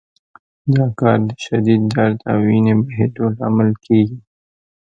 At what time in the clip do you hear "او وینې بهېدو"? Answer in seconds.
2.31-3.25